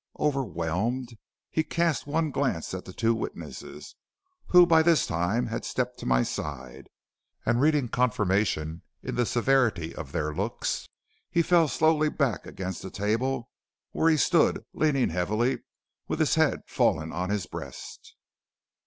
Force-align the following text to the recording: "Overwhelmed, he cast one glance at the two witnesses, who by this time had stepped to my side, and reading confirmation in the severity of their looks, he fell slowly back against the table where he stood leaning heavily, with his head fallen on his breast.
"Overwhelmed, 0.19 1.15
he 1.51 1.63
cast 1.63 2.07
one 2.07 2.31
glance 2.31 2.73
at 2.73 2.85
the 2.85 2.91
two 2.91 3.13
witnesses, 3.13 3.93
who 4.47 4.65
by 4.65 4.81
this 4.81 5.05
time 5.05 5.45
had 5.45 5.63
stepped 5.63 5.99
to 5.99 6.07
my 6.07 6.23
side, 6.23 6.89
and 7.45 7.61
reading 7.61 7.87
confirmation 7.87 8.81
in 9.03 9.13
the 9.13 9.27
severity 9.27 9.93
of 9.93 10.11
their 10.11 10.33
looks, 10.33 10.89
he 11.29 11.43
fell 11.43 11.67
slowly 11.67 12.09
back 12.09 12.47
against 12.47 12.81
the 12.81 12.89
table 12.89 13.51
where 13.91 14.09
he 14.09 14.17
stood 14.17 14.65
leaning 14.73 15.09
heavily, 15.09 15.59
with 16.07 16.19
his 16.19 16.33
head 16.33 16.63
fallen 16.65 17.11
on 17.13 17.29
his 17.29 17.45
breast. 17.45 18.15